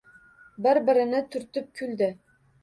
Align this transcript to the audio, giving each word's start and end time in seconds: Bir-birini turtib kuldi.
Bir-birini 0.67 1.19
turtib 1.35 1.69
kuldi. 1.83 2.11